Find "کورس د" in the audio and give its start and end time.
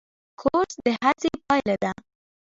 0.39-0.87